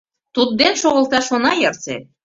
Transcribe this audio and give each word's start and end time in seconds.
—Тудден 0.35 0.73
шогылташ 0.81 1.27
она 1.35 1.51
ярсе. 1.69 1.95